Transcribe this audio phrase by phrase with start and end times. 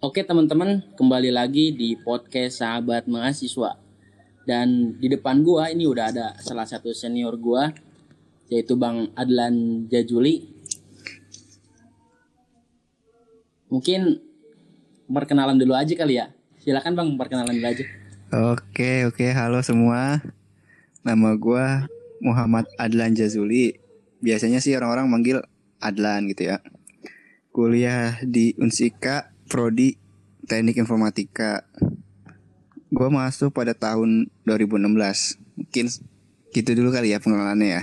[0.00, 3.76] Oke teman-teman, kembali lagi di podcast Sahabat Mahasiswa.
[4.48, 7.68] Dan di depan gua ini udah ada salah satu senior gua
[8.48, 10.48] yaitu Bang Adlan Jajuli.
[13.68, 14.24] Mungkin
[15.04, 16.32] perkenalan dulu aja kali ya.
[16.64, 17.84] Silakan Bang perkenalan dulu aja.
[18.56, 20.24] Oke, oke, halo semua.
[21.04, 21.92] Nama gua
[22.24, 23.76] Muhammad Adlan Jazuli.
[24.24, 25.44] Biasanya sih orang-orang manggil
[25.76, 26.64] Adlan gitu ya.
[27.52, 29.98] Kuliah di Unsika, prodi
[30.46, 31.66] Teknik Informatika.
[32.94, 35.42] Gua masuk pada tahun 2016.
[35.58, 35.86] Mungkin
[36.54, 37.82] gitu dulu kali ya pengenalannya ya.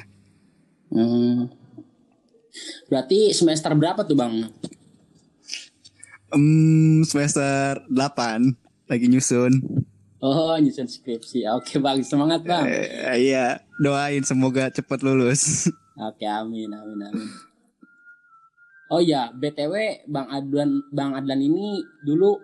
[0.87, 1.51] Hmm.
[2.87, 4.47] Berarti semester berapa tuh Bang?
[6.31, 8.55] Hmm, semester 8
[8.87, 9.63] lagi nyusun.
[10.17, 11.45] Oh, nyusun skripsi.
[11.51, 12.67] Oke Bang, semangat Bang.
[12.67, 15.69] Eh, iya, doain semoga cepet lulus.
[15.97, 17.46] Oke, amin, amin, amin.
[18.87, 22.39] Oh iya, BTW Bang Adlan Bang Adlan ini dulu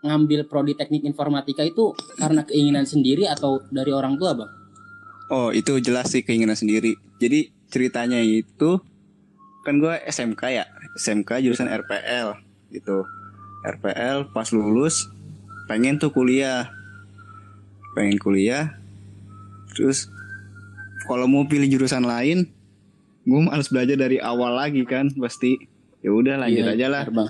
[0.00, 4.50] ngambil prodi teknik informatika itu karena keinginan sendiri atau dari orang tua, Bang?
[5.30, 6.98] Oh, itu jelas sih keinginan sendiri.
[7.22, 8.82] Jadi ceritanya itu
[9.62, 10.64] kan gue SMK ya,
[10.98, 12.34] SMK jurusan RPL
[12.74, 13.06] gitu.
[13.62, 15.06] RPL pas lulus
[15.70, 16.66] pengen tuh kuliah,
[17.94, 18.74] pengen kuliah.
[19.76, 20.10] Terus
[21.06, 22.50] kalau mau pilih jurusan lain,
[23.20, 25.56] gue harus belajar dari awal lagi kan pasti.
[26.00, 27.28] Ya udah lanjut Iya, aja lah, Bang.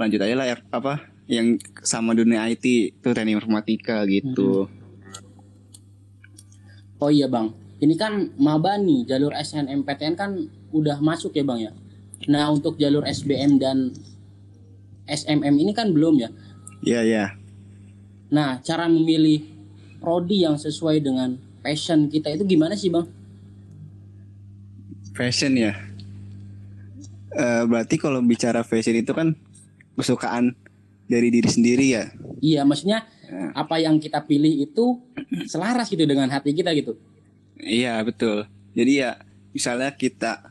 [0.00, 2.64] lanjut aja lah apa yang sama dunia IT
[2.98, 4.66] tuh teknik informatika gitu.
[7.00, 7.52] Oh iya, Bang.
[7.80, 10.36] Ini kan maba nih, jalur SNMPTN kan
[10.72, 11.72] udah masuk ya, Bang ya.
[12.28, 13.92] Nah, untuk jalur SBM dan
[15.04, 16.28] SMM ini kan belum ya.
[16.80, 17.24] Iya ya.
[18.28, 19.44] Nah, cara memilih
[20.00, 23.08] prodi yang sesuai dengan passion kita itu gimana sih, Bang?
[25.20, 25.76] Fashion ya.
[27.36, 29.36] Eh, berarti kalau bicara fashion itu kan
[30.00, 30.56] kesukaan
[31.04, 32.04] dari diri sendiri ya.
[32.40, 33.54] Iya, maksudnya Ya.
[33.54, 34.98] apa yang kita pilih itu
[35.46, 36.98] selaras gitu dengan hati kita gitu.
[37.62, 38.42] Iya betul.
[38.74, 39.22] Jadi ya
[39.54, 40.50] misalnya kita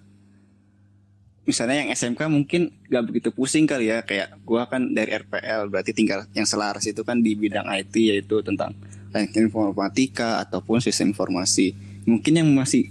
[1.43, 5.91] misalnya yang SMK mungkin gak begitu pusing kali ya kayak gua kan dari RPL berarti
[5.91, 8.71] tinggal yang selaras itu kan di bidang IT yaitu tentang
[9.11, 11.75] teknik informatika ataupun sistem informasi.
[12.07, 12.87] Mungkin yang masih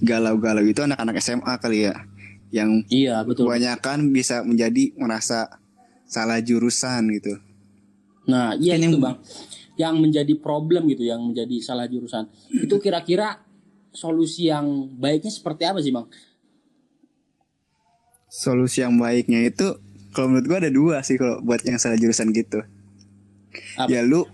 [0.00, 1.94] galau-galau itu anak-anak SMA kali ya
[2.50, 3.46] yang Iya, betul.
[3.46, 5.46] kebanyakan bisa menjadi merasa
[6.04, 7.38] salah jurusan gitu.
[8.26, 9.16] Nah, iya itu, yang- Bang.
[9.78, 12.26] Yang menjadi problem gitu, yang menjadi salah jurusan.
[12.52, 13.40] Itu kira-kira
[13.94, 14.66] solusi yang
[14.98, 16.10] baiknya seperti apa sih, Bang?
[18.30, 19.78] Solusi yang baiknya itu
[20.10, 22.62] kalau menurut gua ada dua sih kalau buat yang salah jurusan gitu.
[23.74, 23.90] Apa?
[23.90, 24.26] Ya lu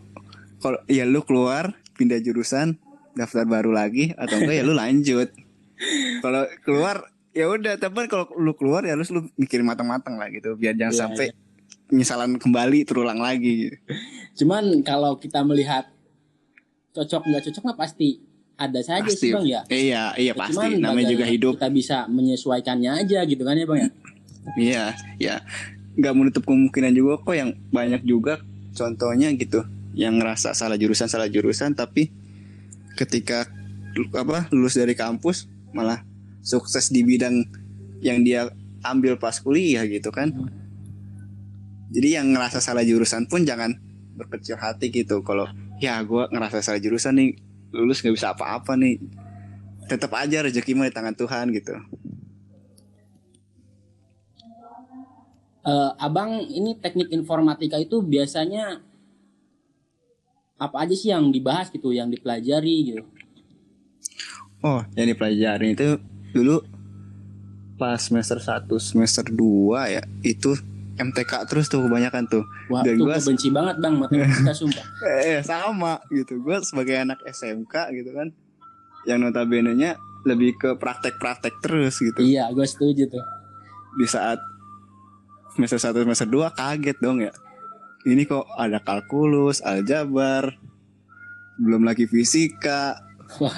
[0.60, 2.76] kalau ya lu keluar pindah jurusan
[3.16, 5.28] daftar baru lagi atau enggak ya lu lanjut.
[6.24, 6.96] Kalau keluar
[7.36, 10.94] ya udah tapi kalau lu keluar ya harus lu mikirin matang-matang lah gitu biar jangan
[10.94, 11.26] Iya, sampai
[11.86, 13.76] penyesalan kembali terulang lagi gitu.
[14.44, 15.86] Cuman kalau kita melihat
[16.96, 18.24] cocok nggak cocok mah pasti
[18.56, 19.28] ada saja Pasti.
[19.28, 19.60] sih, Bang ya.
[19.68, 20.56] Iya, iya pasti.
[20.56, 21.60] Cuman Namanya juga hidup.
[21.60, 23.90] Kita bisa menyesuaikannya aja gitu kan ya, Bang ya.
[24.56, 24.84] Iya,
[25.20, 25.36] ya.
[25.96, 28.40] nggak menutup kemungkinan juga kok yang banyak juga
[28.76, 29.64] contohnya gitu
[29.96, 32.12] yang ngerasa salah jurusan salah jurusan tapi
[33.00, 33.48] ketika
[34.12, 36.00] apa lulus dari kampus malah
[36.40, 37.44] sukses di bidang
[38.00, 38.48] yang dia
[38.80, 40.32] ambil pas kuliah gitu kan.
[41.92, 43.76] Jadi yang ngerasa salah jurusan pun jangan
[44.16, 45.44] berkecil hati gitu kalau
[45.76, 47.36] ya gua ngerasa salah jurusan nih
[47.76, 48.96] lulus nggak bisa apa-apa nih
[49.86, 51.76] tetap aja rezeki mah di tangan Tuhan gitu.
[55.66, 58.78] Eh, abang ini teknik informatika itu biasanya
[60.56, 63.02] apa aja sih yang dibahas gitu, yang dipelajari gitu?
[64.66, 65.94] Oh, yang dipelajarin itu
[66.32, 66.58] dulu
[67.76, 69.38] pas semester 1, semester 2
[69.88, 70.58] ya, itu
[70.96, 72.42] MTK terus tuh kebanyakan tuh.
[72.66, 74.86] Wah, Dan tuh gua- gua benci banget bang matematika sumpah.
[75.22, 76.40] Eh, sama gitu.
[76.40, 78.32] Gue sebagai anak SMK gitu kan,
[79.04, 79.94] yang notabene-nya
[80.24, 82.18] lebih ke praktek-praktek terus gitu.
[82.18, 83.22] iya, gue setuju tuh.
[83.94, 84.40] Di saat
[85.52, 87.30] semester 1, semester 2 kaget dong ya.
[88.02, 90.56] Ini kok ada kalkulus, aljabar,
[91.56, 93.04] belum lagi fisika,
[93.36, 93.56] Wah,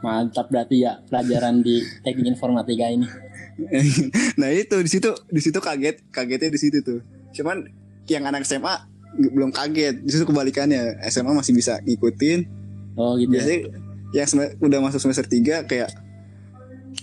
[0.00, 3.04] mantap berarti ya pelajaran di teknik informatika ini.
[4.40, 7.68] nah itu di situ di situ kaget kagetnya di situ tuh cuman
[8.08, 12.48] yang anak SMA belum kaget di situ kebalikannya SMA masih bisa ngikutin
[12.96, 13.28] Oh gitu.
[13.28, 13.32] ya.
[13.36, 13.58] biasanya
[14.12, 15.92] yang sem- udah masuk semester 3 kayak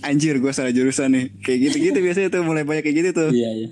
[0.01, 3.29] anjir gue salah jurusan nih kayak gitu gitu biasanya tuh mulai banyak kayak gitu tuh
[3.29, 3.69] Iya, iya.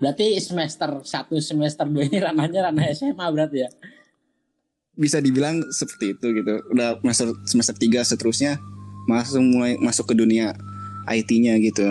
[0.00, 1.04] Berarti semester 1
[1.40, 3.70] semester 2 ini ranahnya ranah SMA berarti ya
[5.00, 8.60] bisa dibilang seperti itu gitu udah semester semester tiga seterusnya
[9.08, 10.52] masuk mulai masuk ke dunia
[11.08, 11.88] IT-nya gitu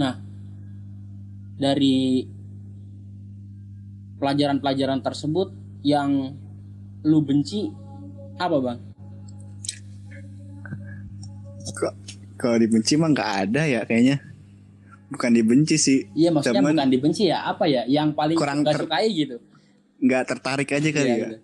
[0.00, 0.16] nah
[1.60, 2.24] dari
[4.18, 5.52] pelajaran-pelajaran tersebut
[5.84, 6.32] yang
[7.04, 7.68] lu benci
[8.40, 8.78] apa bang?
[11.76, 11.94] Kok
[12.40, 14.33] kalau dibenci mah nggak ada ya kayaknya.
[15.14, 17.86] Bukan dibenci sih, Iya maksudnya Cuman- bukan dibenci ya apa ya?
[17.86, 19.38] Yang paling Kurang ter- sukai gitu.
[19.96, 21.22] nggak tertarik aja kali Iya, ya.
[21.24, 21.36] gitu.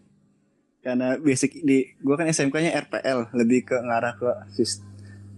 [0.81, 4.29] Karena basic di gua kan SMK-nya RPL, lebih ke ngarah ke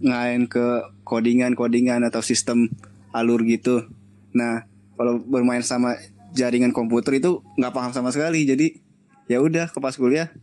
[0.01, 0.65] ngain ke
[1.03, 2.67] codingan-codingan atau sistem
[3.11, 3.85] alur gitu.
[4.33, 5.95] Nah, kalau bermain sama
[6.33, 8.43] jaringan komputer itu nggak paham sama sekali.
[8.43, 8.81] Jadi
[9.25, 10.33] ya udah ke pas kuliah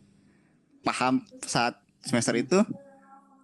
[0.80, 2.62] paham saat semester itu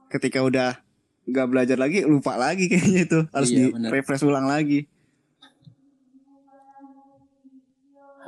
[0.09, 0.81] ketika udah
[1.27, 3.91] nggak belajar lagi lupa lagi kayaknya itu harus Iya, di bener.
[3.91, 4.87] refresh ulang lagi.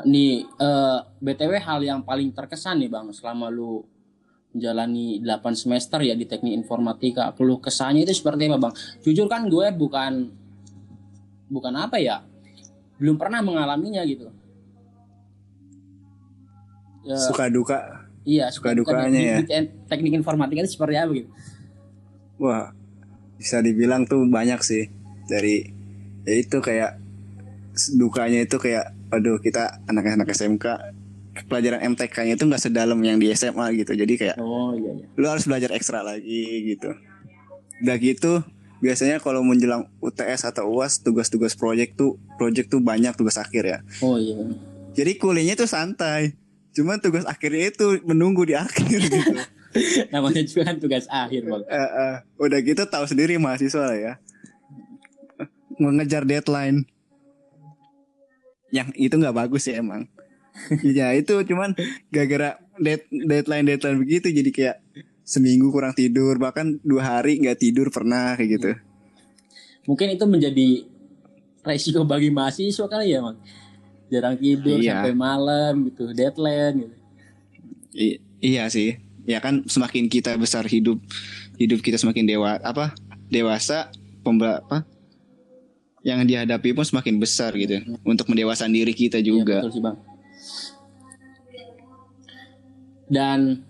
[0.01, 3.83] Nih eh, btw hal yang paling terkesan nih bang selama lu
[4.49, 8.75] menjalani 8 semester ya di teknik informatika keluh kesahnya itu seperti apa bang?
[9.03, 10.31] Jujur kan gue bukan
[11.49, 12.23] bukan apa ya
[12.99, 14.31] belum pernah mengalaminya gitu.
[17.03, 17.79] Ya, Suka duka.
[18.23, 19.37] iya suka suka duka dukanya di- ya.
[19.41, 19.47] di
[19.87, 21.31] teknik informatika itu seperti apa gitu?
[22.39, 22.71] Wah,
[23.39, 24.91] bisa dibilang tuh banyak sih
[25.31, 25.71] dari
[26.27, 26.99] ya itu kayak
[27.95, 30.67] dukanya itu kayak aduh kita anak-anak SMK
[31.47, 33.95] pelajaran MTK-nya itu nggak sedalam yang di SMA gitu.
[33.95, 35.07] Jadi kayak Oh iya iya.
[35.15, 36.91] lu harus belajar ekstra lagi gitu.
[37.87, 38.43] Udah gitu
[38.79, 43.79] biasanya kalau menjelang UTS atau UAS tugas-tugas proyek tuh proyek tuh banyak tugas akhir ya.
[44.03, 44.35] Oh iya.
[44.99, 46.35] Jadi kuliahnya tuh santai.
[46.75, 49.39] Cuman tugas akhirnya itu menunggu di akhir gitu.
[50.13, 51.63] Namanya juga kan tugas akhir bang.
[51.65, 54.13] Eh, eh, udah gitu tahu sendiri mahasiswa lah ya
[55.79, 56.83] mengejar deadline
[58.69, 60.11] yang itu nggak bagus sih emang
[60.83, 61.71] ya itu cuman
[62.11, 64.77] gara-gara dead- deadline deadline begitu jadi kayak
[65.23, 68.71] seminggu kurang tidur bahkan dua hari nggak tidur pernah kayak gitu
[69.87, 70.85] Mungkin itu menjadi
[71.65, 73.37] resiko bagi mahasiswa kali ya bang.
[74.13, 75.01] Jarang tidur Iya.
[75.01, 76.95] sampai malam gitu, deadline gitu.
[77.97, 80.97] I- iya sih ya kan semakin kita besar hidup
[81.61, 82.97] hidup kita semakin dewa apa
[83.29, 83.93] dewasa
[84.25, 84.89] pembela apa
[86.01, 89.97] yang dihadapi pun semakin besar gitu untuk mendewasan diri kita Iya, juga betul sih bang.
[93.09, 93.65] Dan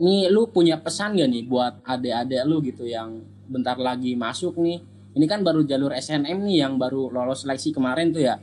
[0.00, 4.80] nih lu punya pesan gak nih buat adik-adik lu gitu yang bentar lagi masuk nih.
[5.14, 8.36] Ini kan baru jalur SNM nih yang baru lolos seleksi kemarin tuh ya.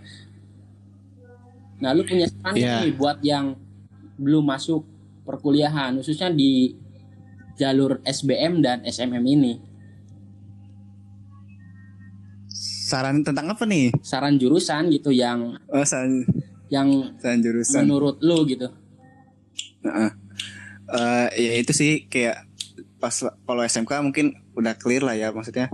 [1.81, 2.85] Nah lu punya pesan Iya.
[2.85, 3.57] nih buat yang
[4.17, 4.85] belum masuk
[5.23, 6.75] perkuliahan khususnya di
[7.59, 9.53] jalur SBM dan SMM ini.
[12.91, 16.27] saran tentang apa nih Saran jurusan gitu yang oh saran
[16.67, 18.67] yang saran jurusan menurut lu gitu.
[19.87, 20.11] Heeh.
[20.91, 22.43] Eh, ya itu sih kayak
[22.99, 25.71] pas kalau SMK mungkin udah clear lah ya maksudnya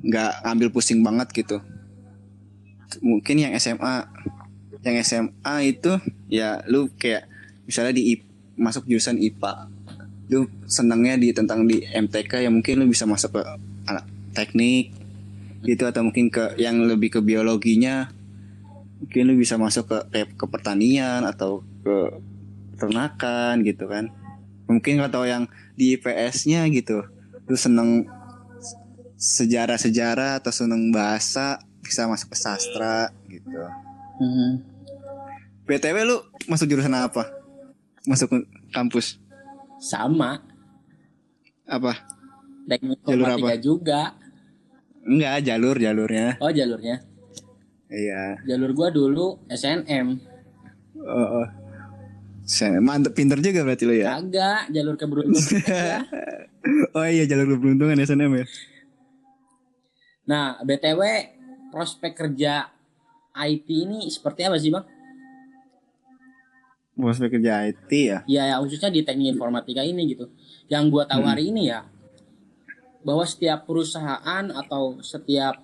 [0.00, 1.58] nggak ngambil pusing banget gitu
[3.02, 4.08] mungkin yang SMA
[4.80, 5.98] yang SMA itu
[6.30, 7.28] ya lu kayak
[7.68, 8.29] misalnya di IP
[8.60, 9.72] masuk jurusan IPA
[10.30, 13.42] lu senangnya di tentang di MTK ya mungkin lu bisa masuk ke
[13.90, 14.94] anak teknik
[15.66, 18.08] gitu atau mungkin ke yang lebih ke biologinya.
[19.02, 22.14] Mungkin lu bisa masuk ke kayak ke pertanian atau ke
[22.76, 24.08] peternakan gitu kan.
[24.70, 27.02] Mungkin atau yang di IPS-nya gitu.
[27.50, 28.06] Lu seneng
[29.18, 33.50] sejarah-sejarah atau seneng bahasa bisa masuk ke sastra gitu.
[34.22, 34.62] Mhm.
[35.66, 37.39] BTW lu masuk jurusan apa
[38.04, 38.28] masuk
[38.70, 39.20] kampus
[39.80, 40.40] Sama.
[41.64, 41.92] apa
[42.66, 43.56] teknik Jalur apa?
[43.56, 44.02] juga.
[45.00, 47.00] enggak jalur jalurnya Oh jalurnya.
[47.88, 50.06] iya Jalur gua dulu SNM.
[51.00, 51.48] oh, oh.
[52.82, 56.02] Mantep pinter juga berarti lu ya Kagak, jalur keberuntungan.
[56.98, 58.46] oh iya jalur keberuntungan SNM ya
[60.26, 61.00] nah, BTW
[61.70, 62.70] prospek kerja
[63.30, 64.82] IT ini seperti apa sih, Bang?
[67.00, 70.28] Bos kerja IT ya Ya, ya khususnya di teknik informatika ini gitu.
[70.68, 71.30] Yang gua tahu Hmm.
[71.30, 71.82] hari ini ya
[73.00, 75.56] bahwa setiap perusahaan atau setiap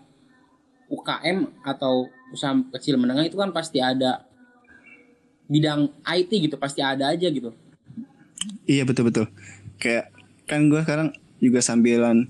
[0.87, 4.25] UKM atau usaha kecil menengah itu kan pasti ada
[5.47, 7.55] bidang IT gitu, pasti ada aja gitu.
[8.64, 9.26] Iya betul betul.
[9.76, 10.11] Kayak
[10.45, 12.26] kan gue sekarang juga sambilan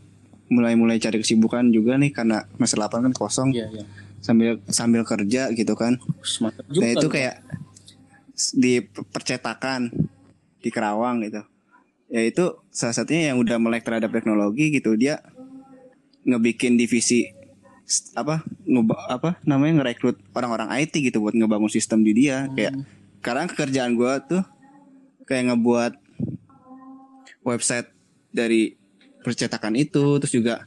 [0.47, 3.85] mulai-mulai cari kesibukan juga nih karena semester 8 kan kosong Iya, iya.
[4.19, 5.99] sambil sambil kerja gitu kan.
[6.41, 6.81] Mantap juga.
[6.83, 7.35] Nah itu kayak
[8.53, 9.89] di percetakan
[10.61, 11.43] di Kerawang gitu.
[12.07, 15.25] Ya itu salah satunya yang udah melek terhadap teknologi gitu dia
[16.27, 17.31] ngebikin divisi
[18.19, 22.75] apa ngeba, apa namanya ngerekrut orang-orang IT gitu buat ngebangun sistem di dia kayak
[23.23, 24.43] sekarang kerjaan gua tuh
[25.27, 25.93] kayak ngebuat
[27.47, 27.91] website
[28.35, 28.75] dari
[29.23, 30.67] percetakan itu terus juga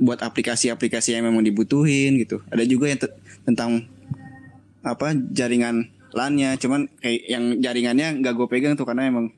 [0.00, 2.40] buat aplikasi-aplikasi yang memang dibutuhin gitu.
[2.48, 3.84] Ada juga yang te- tentang
[4.80, 9.28] apa jaringan LAN-nya, cuman kayak yang jaringannya nggak gue pegang tuh karena emang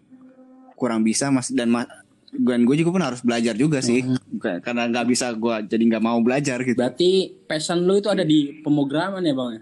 [0.79, 1.91] kurang bisa mas dan ma-
[2.31, 4.05] dan gue juga pun harus belajar juga sih
[4.39, 6.79] Kayak- karena nggak bisa gue jadi nggak mau belajar gitu.
[6.79, 9.59] Berarti passion lu itu ada di pemrograman ya bang?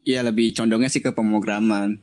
[0.00, 2.00] Iya lebih condongnya sih ke pemrograman.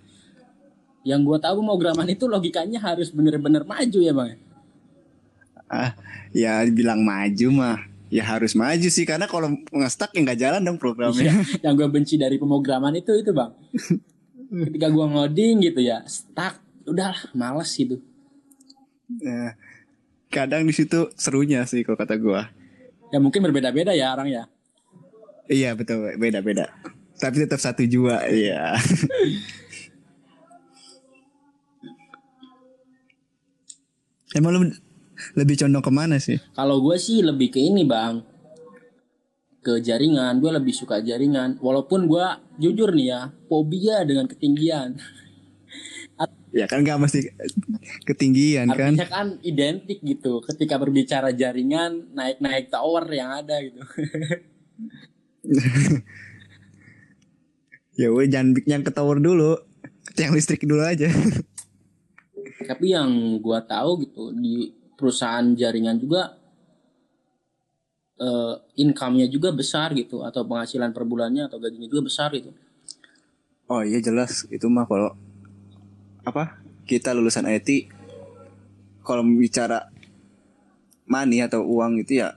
[1.02, 4.38] Yang gua tahu pemrograman itu logikanya harus bener-bener maju ya bang?
[5.66, 5.92] Ah,
[6.30, 10.80] ya bilang maju mah ya harus maju sih karena kalau ngestak ya nggak jalan dong
[10.80, 11.32] programnya.
[11.32, 13.52] Iya, yang gue benci dari pemrograman itu itu bang.
[14.48, 18.00] Ketika gua ngoding gitu ya, stuck, udah males gitu.
[19.20, 19.60] Nah,
[20.32, 22.48] kadang di situ serunya sih kalau kata gua.
[23.12, 24.48] Ya mungkin berbeda-beda ya orang ya.
[25.52, 26.72] Iya betul beda-beda.
[27.20, 28.76] Tapi tetap satu jua iya.
[34.36, 34.70] Emang lu
[35.36, 36.38] lebih condong ke mana sih?
[36.54, 38.22] Kalau gue sih lebih ke ini bang,
[39.68, 40.40] ke jaringan.
[40.40, 41.60] Gue lebih suka jaringan.
[41.60, 43.22] Walaupun gue jujur nih ya,
[43.52, 44.96] fobia dengan ketinggian.
[46.56, 47.28] Ya kan nggak mesti
[48.08, 48.96] ketinggian kan?
[48.96, 50.40] Artinya kan identik gitu.
[50.42, 53.84] Ketika berbicara jaringan, naik-naik tower yang ada gitu.
[57.98, 59.58] Ya udah jangan yang ke tower dulu,
[60.22, 61.10] yang listrik dulu aja.
[62.70, 66.36] Tapi yang gue tahu gitu di perusahaan jaringan juga
[68.18, 72.50] eh, income-nya juga besar gitu atau penghasilan per bulannya atau gajinya juga besar gitu.
[73.70, 75.14] Oh iya jelas itu mah kalau
[76.26, 77.88] apa kita lulusan IT
[79.06, 79.88] kalau bicara
[81.08, 82.36] money atau uang itu ya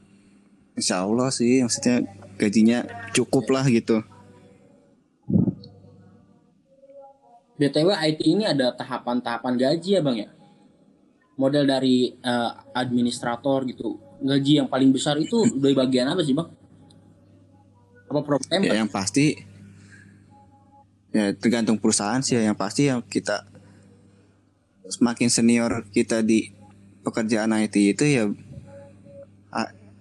[0.79, 2.07] Insya Allah sih maksudnya
[2.39, 4.01] gajinya cukup lah gitu.
[7.61, 10.29] BTW IT ini ada tahapan-tahapan gaji ya bang ya?
[11.41, 13.97] Model dari eh, administrator gitu.
[14.21, 16.49] Gaji yang paling besar itu dari bagian apa sih bang?
[18.13, 18.61] Apa program?
[18.61, 19.41] Ya yang pasti
[21.11, 22.53] ya tergantung perusahaan sih ya.
[22.53, 23.49] yang pasti yang kita
[24.87, 26.53] semakin senior kita di
[27.03, 28.29] pekerjaan IT itu ya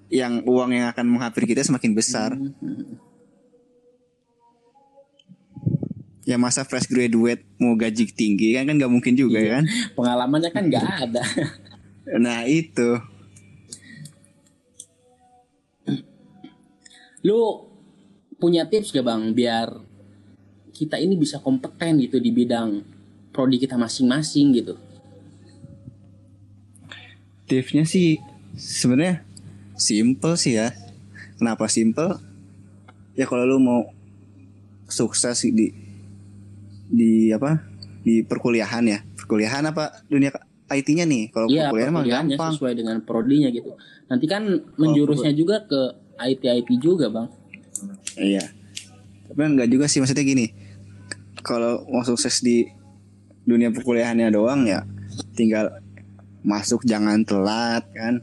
[0.10, 2.34] yang uang yang akan menghampiri kita semakin besar.
[6.30, 9.66] Ya masa fresh graduate mau gaji tinggi kan kan nggak mungkin juga kan.
[9.98, 11.24] Pengalamannya kan nggak ada.
[12.22, 13.02] Nah itu
[17.26, 17.68] Lu
[18.40, 19.76] punya tips gak bang biar
[20.72, 22.80] kita ini bisa kompeten gitu di bidang
[23.36, 24.80] prodi kita masing-masing gitu?
[27.50, 28.22] tipsnya sih
[28.54, 29.26] sebenarnya
[29.74, 30.70] simple sih ya.
[31.42, 32.22] Kenapa simple?
[33.18, 33.90] Ya kalau lu mau
[34.86, 35.74] sukses di
[36.89, 37.62] di apa?
[38.01, 39.00] Di perkuliahan ya.
[39.15, 40.29] Perkuliahan apa dunia
[40.67, 41.29] IT-nya nih?
[41.29, 42.51] Kalau Iya, perkuliahan mah gampang.
[42.53, 43.74] sesuai dengan prodinya gitu.
[44.05, 44.41] Nanti kan
[44.75, 45.79] menjurusnya juga ke
[46.19, 47.27] IT-IT juga bang.
[48.15, 48.43] Iya.
[49.25, 50.46] Tapi enggak juga sih maksudnya gini.
[51.39, 52.65] Kalau mau sukses di
[53.41, 54.86] dunia perkuliahannya doang ya
[55.34, 55.81] tinggal
[56.41, 58.19] masuk jangan telat kan.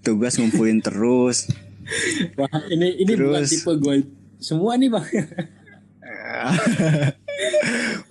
[0.00, 1.46] Tugas ngumpulin terus.
[2.34, 3.50] Wah ini ini bukan Terus.
[3.52, 3.94] tipe gue
[4.38, 5.04] semua nih bang.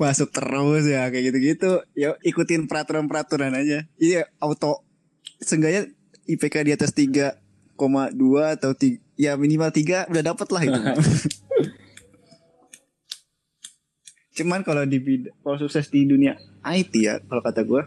[0.02, 1.86] masuk terus ya kayak gitu-gitu.
[1.94, 3.86] Ya ikutin peraturan-peraturan aja.
[4.02, 4.82] Iya auto
[5.42, 5.94] seenggaknya
[6.26, 7.38] IPK di atas 3,2
[8.58, 10.82] atau tiga, ya minimal 3 udah dapet lah itu.
[14.42, 14.98] Cuman kalau di
[15.46, 17.84] kalau sukses di dunia IT ya kalau kata gue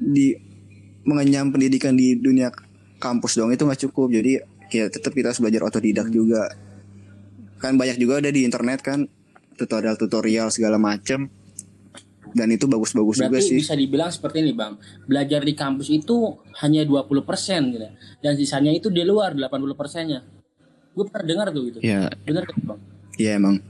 [0.00, 0.32] di
[1.04, 2.48] mengenyam pendidikan di dunia
[3.00, 4.08] kampus dong itu nggak cukup.
[4.12, 6.48] Jadi ya tetap kita harus belajar otodidak juga.
[7.60, 9.04] Kan banyak juga ada di internet kan
[9.60, 11.28] tutorial-tutorial segala macam
[12.30, 14.78] dan itu bagus-bagus juga Berarti sih bisa dibilang seperti ini bang.
[15.04, 17.26] Belajar di kampus itu hanya 20%
[17.74, 17.82] gitu.
[17.82, 17.90] ya.
[18.22, 20.22] Dan sisanya itu di luar 80 persennya.
[20.94, 21.78] Gue pernah dengar tuh gitu.
[21.82, 22.80] ya Bener kan bang?
[23.18, 23.60] ya emang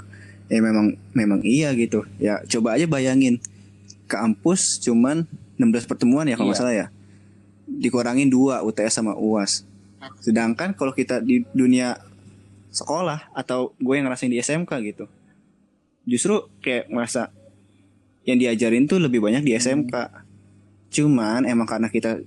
[0.47, 3.43] ya memang memang iya gitu ya coba aja bayangin
[4.07, 5.27] kampus cuman
[5.59, 6.67] 16 pertemuan ya kalau nggak Iya.
[6.71, 6.87] salah ya
[7.67, 9.67] dikurangin dua UTS sama UAS
[10.23, 11.99] sedangkan kalau kita di dunia
[12.71, 15.11] sekolah atau gue yang ngerasain di SMK gitu
[16.05, 17.29] justru kayak merasa
[18.25, 19.95] yang diajarin tuh lebih banyak di SMK
[20.91, 22.19] cuman emang karena kita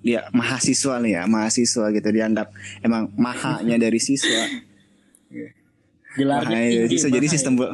[0.00, 2.50] dia mahasiswa nih ya mahasiswa gitu dianggap
[2.80, 4.46] emang mahanya dari siswa
[6.16, 6.96] Gelarnya tinggi.
[7.12, 7.68] jadi maha sistem ya.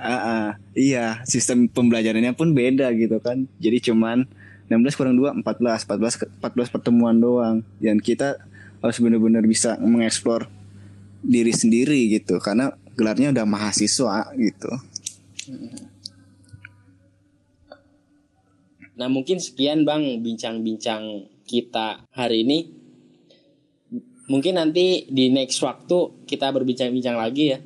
[0.00, 0.46] Ah, ah.
[0.72, 4.24] iya sistem pembelajarannya pun beda gitu kan jadi cuman
[4.72, 8.40] 16 kurang 2 14 14 ke- 14 pertemuan doang dan kita
[8.80, 10.48] harus benar-benar bisa mengeksplor
[11.20, 14.72] diri sendiri gitu karena gelarnya udah mahasiswa gitu
[18.94, 22.70] Nah mungkin sekian bang bincang-bincang kita hari ini.
[24.30, 27.58] Mungkin nanti di next waktu kita berbincang-bincang lagi ya.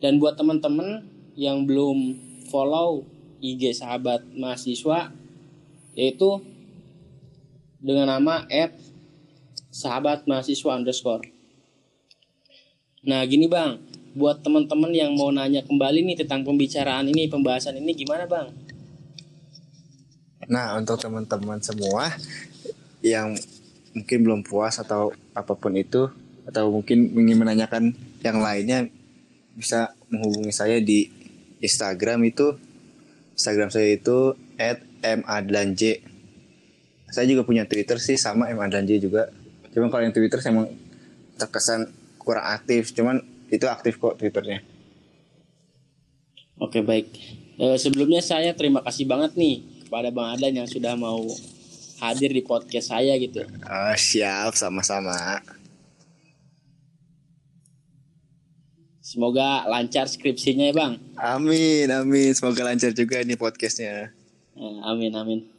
[0.00, 1.06] Dan buat teman-teman
[1.36, 2.18] yang belum
[2.48, 3.04] follow
[3.44, 5.12] IG sahabat mahasiswa
[5.94, 6.42] yaitu
[7.78, 8.74] dengan nama app
[9.70, 11.28] sahabat mahasiswa underscore.
[13.04, 13.78] Nah gini bang,
[14.14, 18.48] buat teman-teman yang mau nanya kembali nih tentang pembicaraan ini, pembahasan ini gimana bang?
[20.46, 22.14] Nah, untuk teman-teman semua
[23.02, 23.34] yang
[23.90, 26.08] mungkin belum puas atau apa pun itu
[26.46, 27.90] atau mungkin ingin menanyakan
[28.22, 28.86] yang lainnya
[29.58, 31.10] bisa menghubungi saya di
[31.58, 32.54] Instagram itu
[33.34, 34.38] Instagram saya itu
[35.02, 35.98] @madlanj.
[37.10, 39.30] Saya juga punya Twitter sih sama madlanj juga.
[39.74, 40.70] Cuma kalau yang Twitter saya emang
[41.34, 41.90] terkesan
[42.22, 44.64] kurang aktif, cuman itu aktif kok Twitternya.
[46.60, 47.08] Oke baik.
[47.58, 51.22] Eh, sebelumnya saya terima kasih banget nih kepada Bang Adlan yang sudah mau
[52.02, 53.46] hadir di podcast saya gitu.
[53.46, 55.42] Oh, siap sama-sama.
[59.04, 60.98] Semoga lancar skripsinya ya Bang.
[61.14, 62.34] Amin, amin.
[62.34, 64.10] Semoga lancar juga nih podcastnya.
[64.58, 65.53] Eh, amin amin.